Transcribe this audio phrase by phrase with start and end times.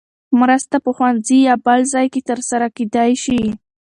[0.41, 3.41] مرسته په ښوونځي یا بل ځای کې ترسره کېدای شي.